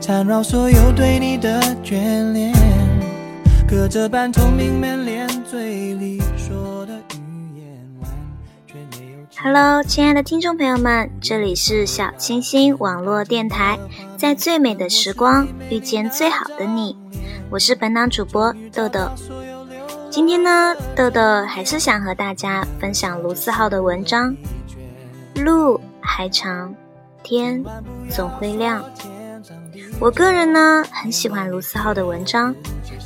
[0.00, 2.52] 缠绕所有对你的眷恋。
[3.68, 7.66] 隔着半透明门帘，嘴里说的语言
[8.00, 8.10] 完
[8.66, 9.18] 全没有。
[9.42, 13.78] Hello，亲爱的听众朋友们，这里是小清新网络电台，
[14.16, 16.96] 在最美的时光遇见最好的你，
[17.50, 19.00] 我是本档主播豆豆。
[20.10, 24.34] 今天呢，豆豆还是想和大家分享卢思浩的文章，
[25.36, 25.78] 路。
[26.04, 26.74] 还长，
[27.22, 27.64] 天
[28.10, 28.84] 总会亮。
[30.02, 32.52] 我个人呢很喜欢卢思浩的文章，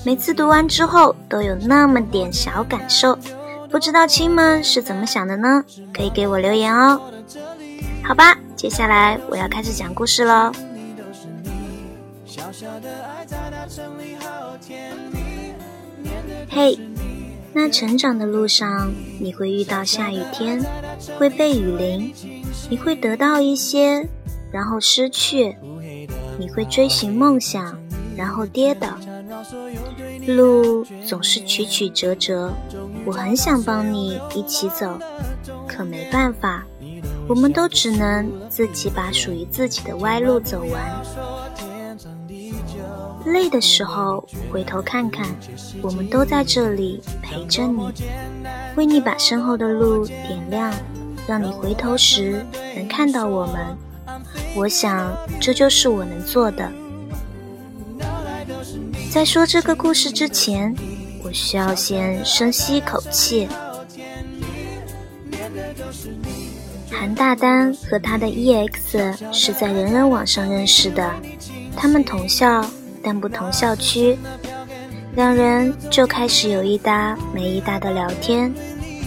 [0.02, 3.18] 每次读完之后都有那么点小感受，
[3.70, 5.62] 不知道亲们是怎么想的呢？
[5.92, 6.98] 可以给我留言哦。
[8.02, 10.50] 好吧，接下来我要开始讲故事喽。
[16.48, 16.80] 嘿，
[17.52, 20.64] 那成长的路上，你会遇到下雨天，
[21.18, 22.14] 会被雨淋。
[22.70, 24.08] 你会得到一些，
[24.50, 25.54] 然后失去；
[26.38, 27.76] 你会追寻梦想，
[28.16, 28.88] 然后跌倒。
[30.26, 32.52] 路总是曲曲折折，
[33.04, 34.98] 我很想帮你一起走，
[35.68, 36.64] 可没办法，
[37.28, 41.02] 我们都只能自己把属于自己的歪路走完。
[43.26, 45.26] 累的时候回头看看，
[45.82, 47.92] 我们都在这里陪着你，
[48.76, 50.72] 为你把身后的路点亮。
[51.28, 53.76] 让你回头时能看到我们，
[54.54, 56.70] 我想这就是我能做的。
[59.10, 60.74] 在说这个故事之前，
[61.22, 63.48] 我需要先深吸一口气。
[66.90, 71.10] 韩大丹和他的 EX 是在人人网上认识的，
[71.76, 72.64] 他们同校
[73.02, 74.18] 但不同校区，
[75.14, 78.52] 两人就开始有一搭没一搭的聊天，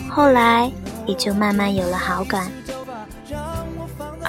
[0.10, 0.72] 后来。
[1.06, 2.52] 也就慢慢有了好感。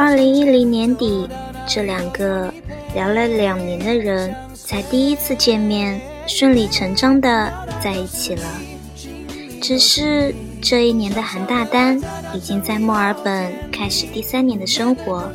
[0.01, 1.29] 二零一零年底，
[1.69, 2.51] 这两个
[2.95, 7.53] 聊了两年的人才第一次见面，顺理成章的
[7.83, 8.43] 在一起了。
[9.61, 12.01] 只是这一年的韩大丹
[12.33, 15.31] 已经在墨尔本开始第三年的生活，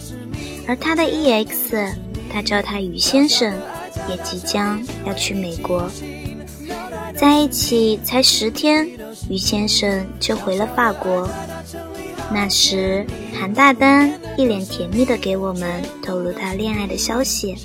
[0.68, 1.94] 而他的 EX，
[2.34, 3.54] 他叫他于先生，
[4.10, 5.88] 也即将要去美国。
[7.16, 8.90] 在一起才十天。
[9.28, 11.28] 于先生就回了法国。
[12.32, 13.06] 那时，
[13.40, 17.58] 韩大丹一脸甜蜜的给我们透露他恋爱的消息。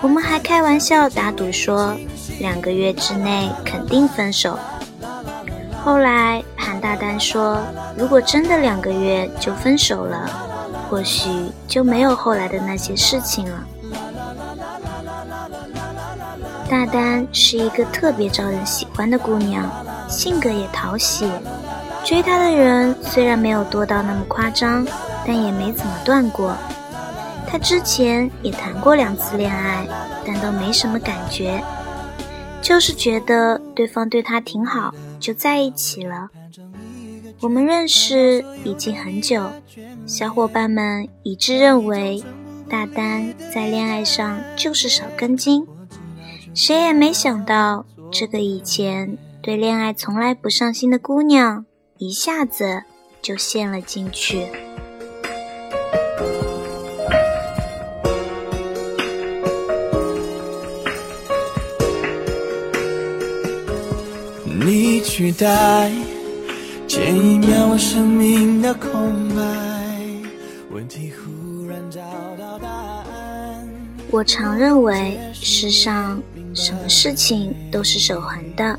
[0.00, 1.94] 我们还开玩笑打赌说，
[2.40, 4.58] 两个月之内肯定分手。
[5.84, 7.58] 后来，韩大丹说，
[7.96, 10.28] 如果真的两个月就分手了，
[10.88, 11.28] 或许
[11.68, 13.64] 就没有后来的那些事情了。
[16.68, 19.70] 大丹是一个特别招人喜欢的姑娘。
[20.08, 21.26] 性格也讨喜，
[22.04, 24.86] 追他的人虽然没有多到那么夸张，
[25.26, 26.56] 但也没怎么断过。
[27.46, 29.86] 他之前也谈过两次恋爱，
[30.26, 31.62] 但都没什么感觉，
[32.60, 36.28] 就是觉得对方对他挺好，就在一起了。
[37.40, 39.50] 我们认识已经很久，
[40.06, 42.22] 小伙伴们一致认为，
[42.68, 45.66] 大丹在恋爱上就是少根筋。
[46.54, 49.16] 谁也没想到，这个以前。
[49.42, 51.66] 对恋爱从来不上心的姑娘，
[52.04, 52.82] 一下子
[53.22, 54.44] 就陷了进去。
[64.44, 65.92] 你取代
[66.88, 69.44] 前一秒我生命的空白，
[70.72, 72.00] 问题忽然找
[72.36, 73.68] 到答案。
[74.10, 76.20] 我常认为，世上
[76.52, 78.76] 什么事情都是守恒的，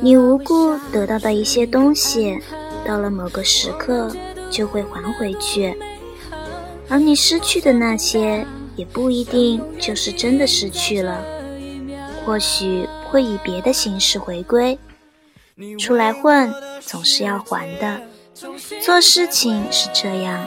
[0.00, 2.38] 你无故得到的一些东西，
[2.84, 4.10] 到了某个时刻
[4.50, 5.76] 就会还回去，
[6.88, 11.22] 而你失去的那些，也不一定就是真的失去了，
[12.24, 14.78] 或许会以别的形式回归。
[15.78, 18.00] 出来混，总是要还的。
[18.82, 20.40] 做事情是这样，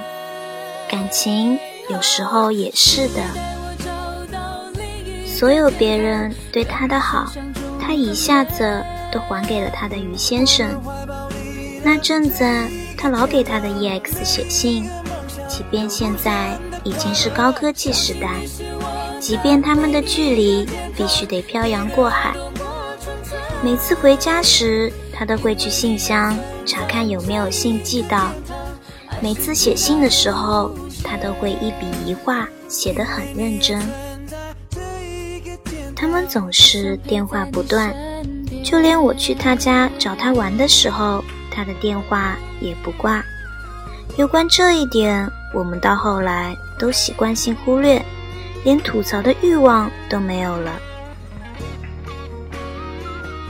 [0.90, 3.22] 感情有时候也是的。
[5.28, 7.32] 所有别人对他的好，
[7.80, 8.84] 他一下子
[9.14, 10.68] 都还给了他的于先生。
[11.84, 12.44] 那阵子，
[12.98, 14.90] 他老给他的 EX 写信，
[15.48, 18.30] 即便现在已经是高科技时代，
[19.20, 20.68] 即便他们的距离
[20.98, 22.34] 必须得漂洋过海，
[23.64, 24.92] 每次回家时。
[25.16, 28.32] 他都会去信箱查看有没有信寄到。
[29.22, 30.72] 每次写信的时候，
[31.04, 33.80] 他都会一笔一画写得很认真。
[35.96, 37.96] 他们总是电话不断，
[38.64, 43.24] 就连我去他家找他玩的时候，他的电话也不挂。
[44.18, 48.04] 有关这一点，我们到后来都习惯性忽略，
[48.64, 50.72] 连吐槽的欲望都没有了。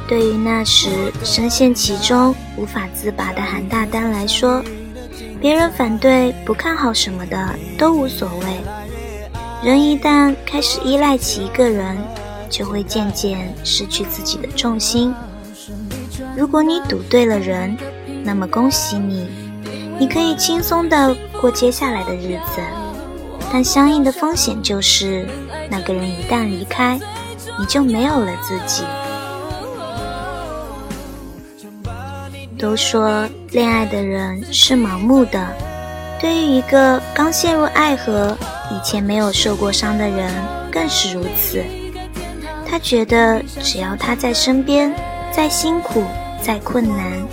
[0.07, 0.89] 对于那时
[1.24, 4.63] 深陷其中无法自拔的韩大丹来说，
[5.39, 8.48] 别人反对、不看好什么的都无所谓。
[9.63, 11.98] 人一旦开始依赖起一个人，
[12.53, 15.11] 就会渐渐失去自己的重心。
[16.38, 17.75] 如果你赌对了人，
[18.23, 19.27] 那么恭喜你，
[20.00, 22.61] 你可以轻松的过接下来的日子。
[23.51, 25.27] 但相应的风险就是，
[25.67, 27.00] 那个人一旦离开，
[27.59, 28.83] 你就没有了自己。
[32.55, 35.47] 都说恋爱的人是盲目的，
[36.21, 38.38] 对于一个刚陷入爱河、
[38.71, 40.31] 以前没有受过伤的人
[40.71, 41.63] 更是如此。
[42.74, 44.92] 他觉得只要他在身边，
[45.31, 46.04] 再辛苦、
[46.42, 47.24] 再困难，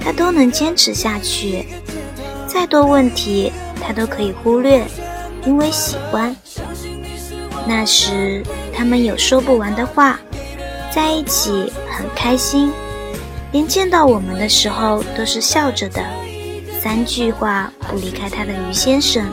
[0.00, 1.66] 他都能坚持下去。
[2.46, 4.82] 再多问题，他都可以忽略，
[5.44, 6.34] 因为喜欢。
[7.68, 8.42] 那时
[8.74, 10.18] 他们有说不完的话，
[10.90, 12.72] 在一起很开心。
[13.52, 16.02] 连见到我们的时候都是笑着的，
[16.80, 19.26] 三句话不离开他的于先生。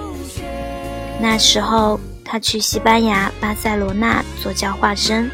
[1.22, 5.32] 那时候他去西班牙巴塞罗那做教化生，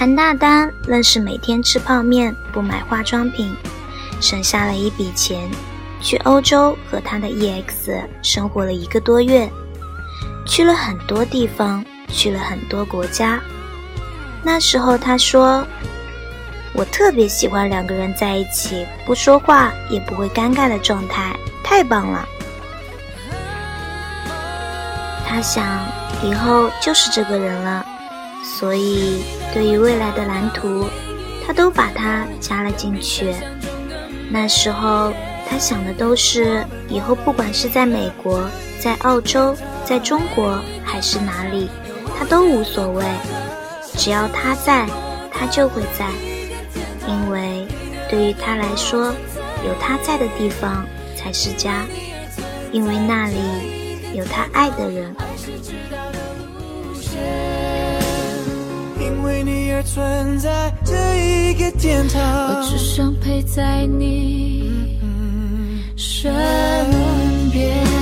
[0.00, 3.54] 韩大丹愣是每天吃泡面不买化妆品，
[4.18, 5.46] 省下了一笔钱，
[6.00, 9.46] 去欧洲和他的 EX 生活了一个多月，
[10.46, 13.38] 去了很多地方，去了很多国家。
[14.42, 15.62] 那时候他说。
[16.72, 22.24] 我特别喜欢两个人在一起不说话也不会尴尬的状态，太棒了。
[25.26, 25.84] 他想
[26.22, 27.84] 以后就是这个人了，
[28.60, 29.22] 所以
[29.54, 30.84] 对于未来的蓝图，
[31.46, 33.34] 他都把它加了进去。
[34.30, 35.14] 那时候
[35.48, 38.44] 他想的都是以后不管是在美国、
[38.78, 41.70] 在澳洲、在中国还是哪里，
[42.18, 43.02] 他都无所谓，
[43.96, 44.86] 只要他在，
[45.32, 46.06] 他就会在。
[47.08, 47.66] 因为
[48.10, 49.06] 对于他来说，
[49.66, 50.86] 有他在的地方
[51.16, 51.86] 才是家，
[52.70, 53.38] 因为那里
[54.12, 55.16] 有他爱的人。
[59.72, 62.22] 而存在这一个天堂。
[62.22, 64.96] 我只想陪在你
[65.96, 66.32] 身
[67.52, 67.99] 边。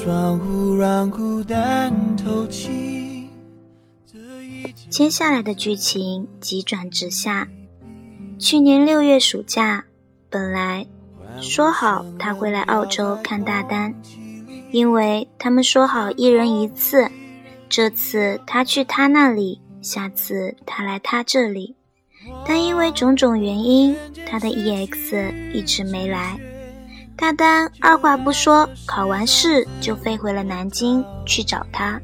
[0.00, 3.28] 窗户让孤单透气
[4.88, 7.48] 接下来的剧情急转直下。
[8.38, 9.86] 去年六月暑假，
[10.30, 10.86] 本来
[11.40, 13.92] 说好他会来澳洲看大丹，
[14.70, 17.10] 因为他们说好一人一次。
[17.68, 21.74] 这次他去他那里，下次他来他这里。
[22.46, 26.38] 但因为种种原因，他的 EX 一直没来。
[27.18, 32.00] 大丹二话不说，考完试就飞回了南京去找他。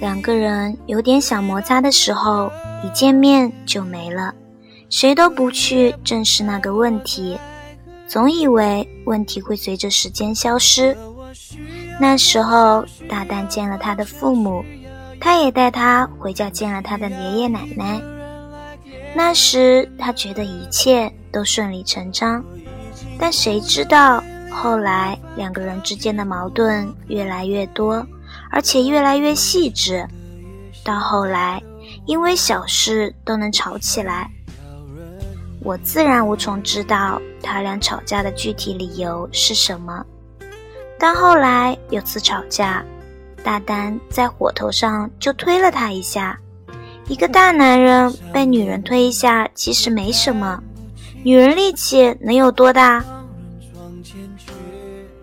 [0.00, 2.50] 两个人有点小摩擦的时候，
[2.82, 4.34] 一见面就没了，
[4.90, 7.38] 谁都不去正视那个问题，
[8.08, 10.96] 总以为问题会随着时间消失。
[12.00, 14.64] 那时候，大丹见了他的父母，
[15.20, 18.02] 他也带他回家见了他的爷爷奶奶。
[19.14, 22.44] 那时他觉得一切都顺理成章，
[23.18, 28.06] 但谁知道后来两个人之间的矛盾越来越多，
[28.50, 30.06] 而且越来越细致，
[30.84, 31.62] 到后来
[32.06, 34.30] 因为小事都能吵起来。
[35.62, 40.04] 我自然无从知道他俩吵架的具体理由是什么，
[40.98, 42.84] 但后来有次吵架，
[43.42, 46.38] 大丹在火头上就推了他一下。
[47.08, 50.62] 一个大男人被女人推一下，其实没什么，
[51.24, 53.02] 女人力气能有多大？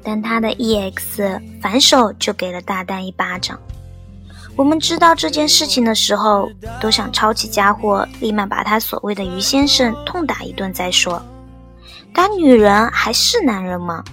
[0.01, 3.59] 但他的 EX 反手就给了大丹一巴掌。
[4.55, 6.49] 我们知道这件事情的时候，
[6.81, 11.21] 都想抄起家伙，立马把他所谓的于先生痛打一顿再说。
[12.11, 14.03] 打女人还是男人吗？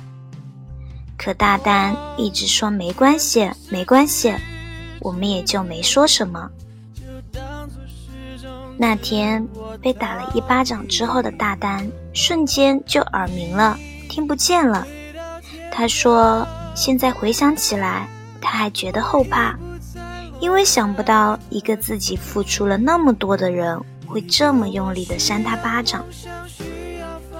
[1.16, 4.34] 可大丹一直说没关系，没关系，
[5.00, 6.50] 我们也就没说什么。
[8.80, 9.44] 那天
[9.82, 13.76] 被打了一巴掌之后的大丹，瞬间就耳鸣了，
[14.08, 14.86] 听不见了。
[15.72, 18.08] 他说：“现在回想起来，
[18.40, 19.58] 他还觉得后怕。”
[20.40, 26.04] 因为想不到一个自己付出了那么多的人会这么用力的扇他巴掌。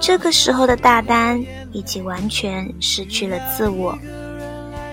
[0.01, 1.41] 这个时候的大丹
[1.71, 3.97] 已经完全失去了自我。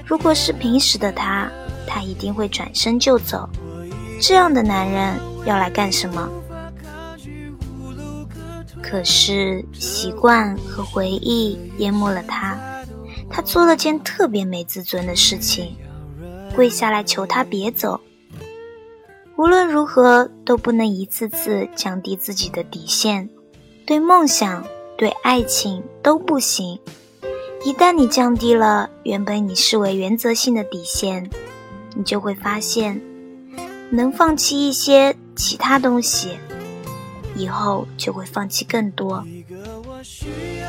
[0.04, 1.50] 如果是平时的他，
[1.84, 3.48] 他一定会转身就走。
[4.20, 6.28] 这样的男人要来干什么？
[8.82, 12.58] 可是习惯和回忆淹没了他，
[13.30, 15.74] 他做了件特别没自尊的事情。
[16.54, 18.00] 跪下来求他别走。
[19.36, 23.28] 无论如何都不能一次次降低自己的底线，
[23.84, 24.64] 对梦想、
[24.96, 26.78] 对爱情都不行。
[27.62, 31.28] 一旦你降低了原本你视为原则性的底线，
[31.94, 33.02] 你就会发现，
[33.90, 36.38] 能放弃一些其他东西，
[37.36, 39.22] 以后就会放弃更多。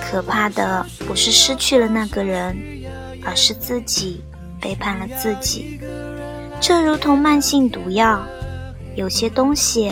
[0.03, 2.55] 可怕的不是失去了那个人，
[3.25, 4.21] 而是自己。
[4.59, 5.79] 背叛了自己，
[6.59, 8.25] 这如同慢性毒药。
[8.95, 9.91] 有些东西，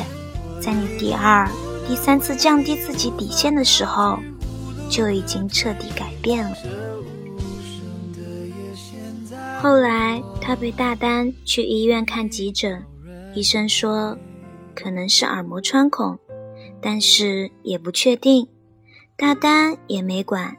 [0.60, 1.48] 在你第二、
[1.88, 4.18] 第三次降低自己底线的时候，
[4.90, 6.58] 就已经彻底改变了。
[9.62, 12.84] 后来，他被大丹去医院看急诊，
[13.36, 14.18] 医生说
[14.76, 16.20] 可能是耳膜穿孔，
[16.82, 18.48] 但是也不确定。
[19.18, 20.56] 大丹也没管。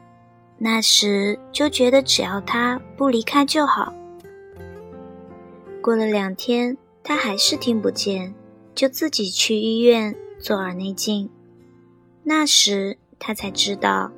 [0.57, 3.93] 那时就觉得只要他不离开就好。
[5.81, 8.33] 过了两天，他还是听不见，
[8.73, 11.29] 就自己去医院做耳内镜。
[12.23, 14.11] 那时他才知道，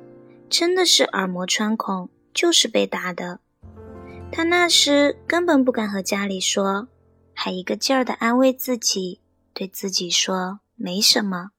[0.48, 3.40] 真的是耳膜穿孔，就是被打的。
[4.32, 6.88] 他那时根本不敢和家里说，
[7.34, 9.20] 还一个劲儿的安慰自己，
[9.60, 11.50] 对自己说没什么。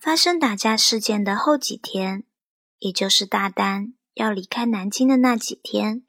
[0.00, 2.24] 发生打架事件的后几天。
[2.80, 6.02] 也就是大丹要离开南京的那几天，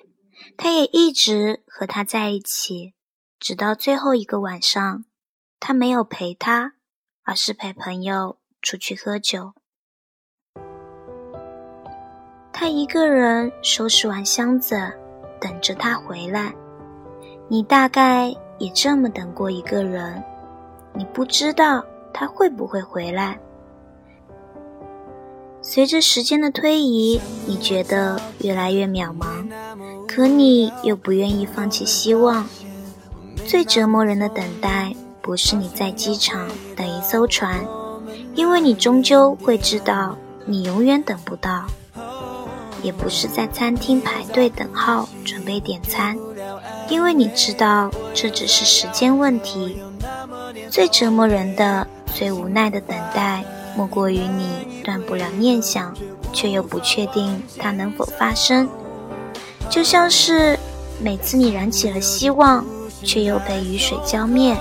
[0.58, 2.96] 他也一直和他在一起，
[3.40, 5.06] 直到最后一个晚上，
[5.60, 6.74] 他没有陪他，
[7.22, 9.54] 而是陪朋友出去喝酒。
[12.52, 14.76] 他一个人收拾完箱子，
[15.40, 16.56] 等着他回来。
[17.48, 20.24] 你大概也这么等过一个人，
[20.96, 21.84] 你不知道
[22.14, 23.40] 他会不会回来。
[25.62, 29.48] 随着时间的推移，你觉得越来越渺茫，
[30.08, 32.46] 可你又不愿意放弃希望。
[33.46, 37.66] 最折磨人的等待，不是你在机场等一艘船，
[38.36, 41.66] 因为你终究会知道你永远等不到；
[42.82, 46.18] 也不是在餐厅排队等号准备点餐，
[46.90, 49.78] 因为你知道这只是时间问题。
[50.74, 53.44] 最折磨人的、最无奈的等待。
[53.78, 55.94] 莫过于你断不了念想，
[56.34, 58.68] 却又不确定它能否发生，
[59.70, 60.58] 就像是
[61.00, 62.66] 每次你燃起了希望，
[63.04, 64.56] 却又被雨水浇灭；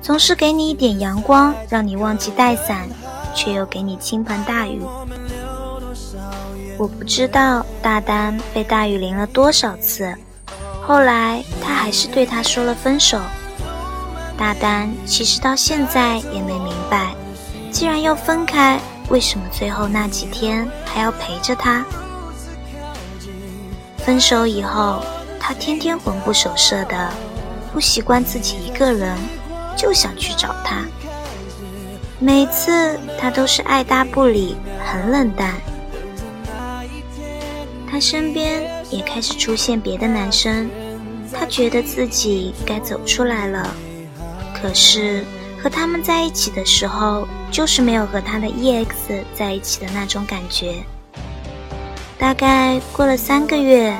[0.00, 2.88] 总是给你一点阳光，让你忘记带伞，
[3.34, 4.80] 却又给你倾盆大雨。
[6.78, 10.10] 我不知道大丹被大雨淋了多少次，
[10.80, 13.20] 后来他还是对他说了分手。
[14.38, 17.12] 大丹其实到现在也没明白。
[17.72, 18.80] 既然要分开，
[19.10, 21.84] 为什么最后那几天还要陪着他？
[23.98, 25.02] 分手以后，
[25.40, 27.12] 他天天魂不守舍的，
[27.72, 29.14] 不习惯自己一个人，
[29.76, 30.84] 就想去找他。
[32.20, 35.52] 每次他都是爱搭不理，很冷淡。
[37.90, 40.70] 他身边也开始出现别的男生，
[41.32, 43.74] 他觉得自己该走出来了。
[44.60, 45.24] 可是
[45.62, 48.86] 和他们在一起的时候，就是没有和他的 EX
[49.34, 50.76] 在一起的那种感觉。
[52.18, 53.96] 大概过了三个月，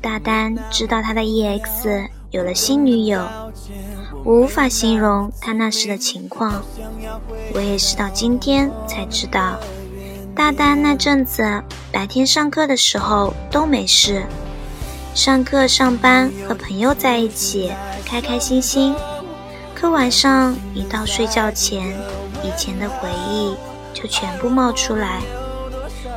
[0.00, 3.26] 大丹知道他的 EX 有了新女友。
[4.24, 6.62] 我无法形容他那时的情况，
[7.54, 9.58] 我也是到今天才知道，
[10.34, 14.26] 大丹那阵子白天上课的时候都没事，
[15.14, 17.72] 上课上班和朋友在一起
[18.04, 18.94] 开开心心，
[19.80, 21.96] 可晚上一到睡觉前，
[22.42, 23.54] 以前的回忆
[23.94, 25.22] 就全部冒出来，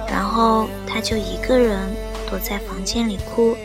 [0.10, 1.78] 然后他就一个人
[2.28, 3.56] 躲在房间里哭，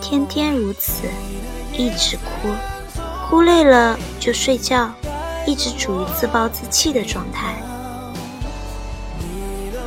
[0.00, 1.04] 天天如此，
[1.72, 2.48] 一直哭。
[3.28, 4.90] 哭累了就睡觉，
[5.46, 7.54] 一直处于自暴自弃的状态。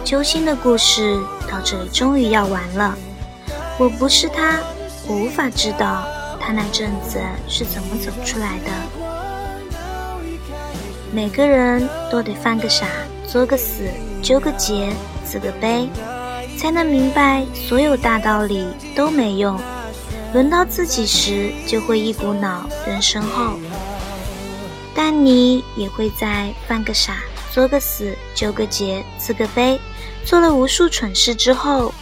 [0.05, 1.19] 揪心的故事
[1.51, 2.97] 到这里终于要完了。
[3.77, 4.61] 我不是他，
[5.05, 6.05] 我无法知道
[6.39, 8.71] 他那阵子是怎么走出来的。
[11.15, 12.87] 每个人都得犯个傻，
[13.25, 13.89] 作个死，
[14.21, 14.91] 纠个结，
[15.23, 15.87] 自个悲，
[16.57, 19.57] 才能明白所有大道理都没用。
[20.33, 23.57] 轮到自己时，就会一股脑扔身后。
[24.93, 27.19] 但你也会在犯个傻、
[27.49, 29.79] 作个死、纠个结、自个悲，
[30.25, 31.93] 做了无数蠢事之后，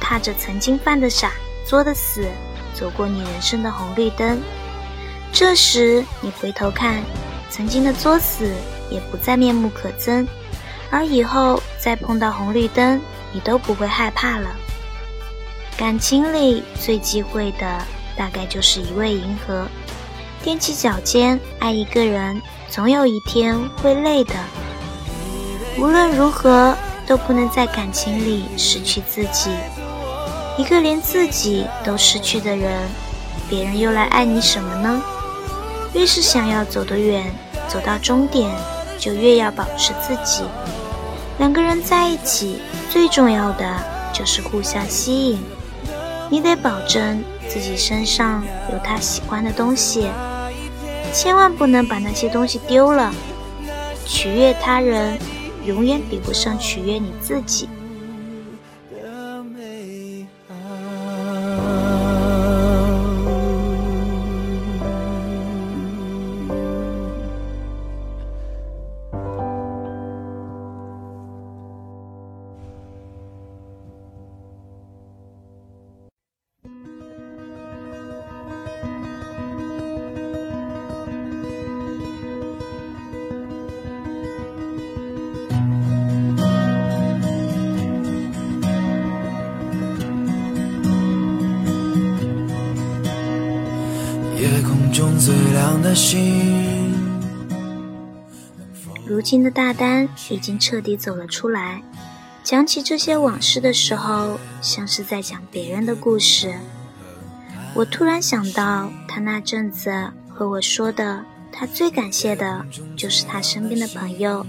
[0.00, 1.32] 踏着曾经犯的傻、
[1.66, 2.24] 作的死，
[2.72, 4.40] 走过你人生的红绿灯。
[5.30, 7.02] 这时你回头看，
[7.52, 8.50] 曾经的作死
[8.90, 10.26] 也不再面目可憎，
[10.90, 12.98] 而以后再碰到红绿灯，
[13.30, 14.48] 你都不会害怕了。
[15.76, 17.78] 感情里最忌讳的，
[18.16, 19.66] 大概就是一味迎合，
[20.42, 22.40] 踮起脚尖爱一个人，
[22.70, 24.32] 总有一天会累的。
[25.76, 26.74] 无论如何，
[27.06, 29.50] 都不能在感情里失去自己。
[30.56, 32.88] 一个连自己都失去的人，
[33.46, 35.02] 别人又来爱你什么呢？
[35.94, 37.24] 越是想要走得远，
[37.68, 38.50] 走到终点，
[38.98, 40.42] 就越要保持自己。
[41.38, 43.76] 两个人在一起，最重要的
[44.12, 45.38] 就是互相吸引。
[46.30, 50.08] 你得保证自己身上有他喜欢的东西，
[51.12, 53.12] 千万不能把那些东西丢了。
[54.06, 55.18] 取悦他人，
[55.64, 57.68] 永远比不上取悦你自己。
[94.92, 96.92] 最亮的星。
[99.06, 101.82] 如今的大丹已经彻底走了出来，
[102.44, 106.54] 讲起这些往事的时候，像是在讲别人的故事。
[107.74, 114.44] 我突然想到，他那阵子和我说的，他最感谢的就是他身边的朋友，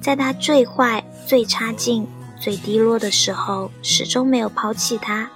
[0.00, 2.06] 在他最坏、最差劲、
[2.40, 5.30] 最低落的时候，始终没有抛弃他，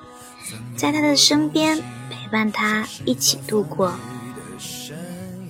[0.76, 1.76] 在他的身边
[2.10, 3.94] 陪伴他一起度过。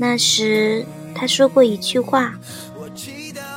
[0.00, 2.34] 那时他说过一句话：“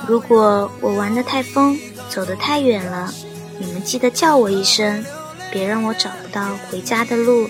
[0.07, 1.77] 如果我玩的太疯，
[2.09, 3.13] 走得太远了，
[3.59, 5.05] 你们记得叫我一声，
[5.51, 7.47] 别让我找不到回家的路。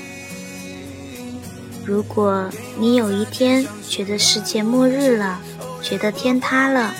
[1.85, 5.39] 如果你有一天觉得世界末日了，
[5.81, 6.93] 觉得天塌了，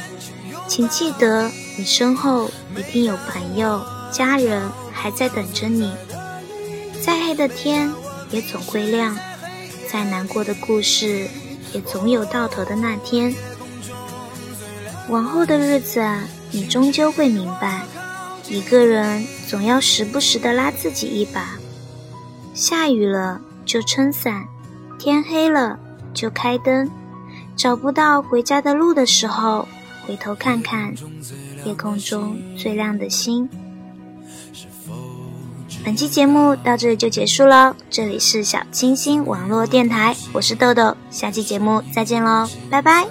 [0.69, 4.62] 请记得你身后一定有朋友、家人
[4.93, 5.93] 还在等着你。
[7.01, 7.91] 再黑的天
[8.30, 9.17] 也总会亮，
[9.91, 11.27] 再难过的故事。”
[11.73, 13.34] 也总有到头的那天。
[15.10, 16.05] 往后的日子，
[16.51, 17.84] 你终究会明白，
[18.47, 21.57] 一个人总要时不时的拉自己一把。
[22.53, 24.45] 下雨了就撑伞，
[24.99, 25.79] 天黑了
[26.13, 26.89] 就开灯。
[27.55, 29.67] 找不到回家的路的时候，
[30.07, 30.93] 回头看看
[31.65, 33.47] 夜空中最亮的星。
[34.53, 34.93] 是否
[35.84, 43.08] 本期节目到这里就结束喽，这里是小清新网络电台，我是豆豆，下期节目再见喽，拜拜。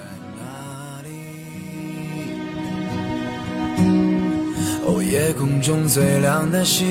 [4.85, 6.87] 哦，夜空中最亮的星，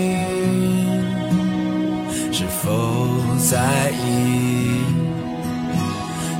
[2.30, 2.70] 是否
[3.50, 4.80] 在意？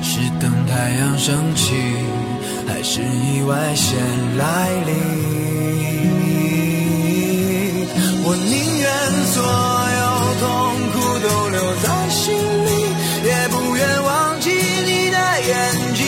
[0.03, 1.73] 是等太阳升起，
[2.67, 3.97] 还是意外先
[4.37, 5.70] 来临？
[9.41, 10.03] 所有
[10.39, 10.45] 痛
[10.91, 12.69] 苦都留在心里
[13.25, 15.17] 也不愿忘记你的
[15.49, 15.51] 眼
[15.95, 16.01] 睛。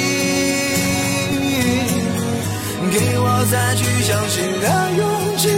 [2.92, 4.68] 给我再去相信的
[5.00, 5.02] 勇
[5.38, 5.50] 气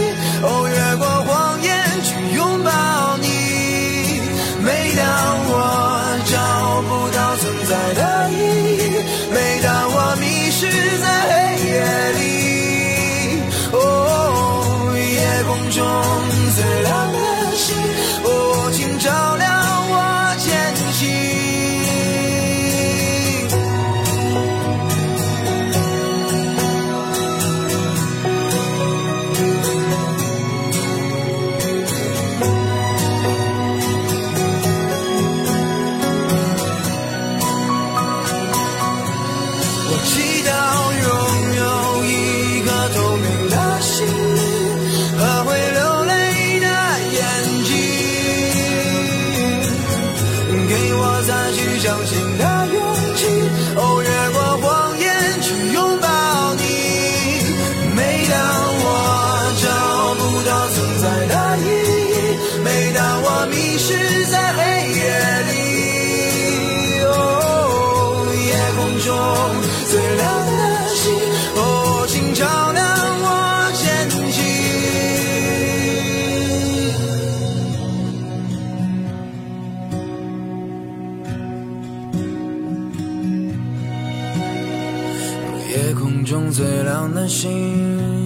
[86.56, 88.25] 最亮的星，